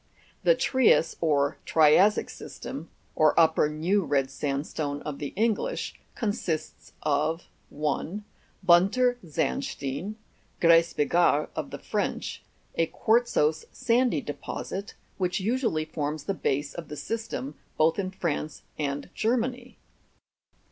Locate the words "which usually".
15.19-15.85